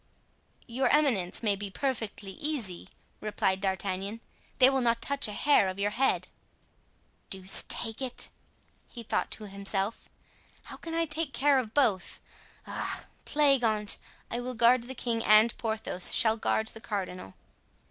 "Your 0.65 0.87
eminence 0.87 1.43
may 1.43 1.55
be 1.55 1.69
perfectly 1.69 2.31
easy," 2.31 2.89
replied 3.19 3.61
D'Artagnan; 3.61 4.19
"they 4.57 4.67
will 4.67 4.81
not 4.81 4.99
touch 4.99 5.27
a 5.27 5.31
hair 5.31 5.69
of 5.69 5.77
your 5.77 5.91
head." 5.91 6.27
"Deuce 7.29 7.65
take 7.67 8.01
it!" 8.01 8.29
he 8.87 9.03
thought 9.03 9.29
to 9.29 9.43
himself, 9.47 10.09
"how 10.63 10.77
can 10.77 10.95
I 10.95 11.05
take 11.05 11.33
care 11.33 11.59
of 11.59 11.75
both? 11.75 12.19
Ah! 12.65 13.05
plague 13.25 13.63
on't, 13.63 13.97
I 14.31 14.39
will 14.39 14.55
guard 14.55 14.85
the 14.85 14.95
king 14.95 15.23
and 15.23 15.55
Porthos 15.59 16.11
shall 16.15 16.35
guard 16.35 16.69
the 16.69 16.81
cardinal." 16.81 17.35